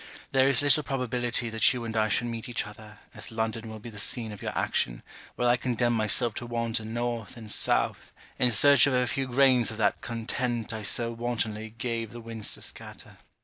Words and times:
There 0.31 0.47
is 0.47 0.63
little 0.63 0.81
probability 0.81 1.51
that 1.51 1.71
you 1.75 1.85
and 1.85 1.95
I 1.95 2.09
should 2.09 2.25
meet 2.25 2.49
each 2.49 2.65
other, 2.65 2.97
as 3.13 3.31
London 3.31 3.69
will 3.69 3.77
be 3.77 3.91
the 3.91 3.99
scene 3.99 4.31
of 4.31 4.41
your 4.41 4.57
action, 4.57 5.03
while 5.35 5.47
I 5.47 5.57
condemn 5.57 5.93
myself 5.93 6.33
to 6.37 6.47
wander 6.47 6.83
north 6.83 7.37
and 7.37 7.51
south, 7.51 8.11
in 8.39 8.49
search 8.49 8.87
of 8.87 8.95
a 8.95 9.05
few 9.05 9.27
grains 9.27 9.69
of 9.69 9.77
that 9.77 10.01
content 10.01 10.73
I 10.73 10.81
so 10.81 11.11
wantonly 11.11 11.75
gave 11.77 12.13
the 12.13 12.19
winds 12.19 12.51
to 12.55 12.61
scatter. 12.61 13.17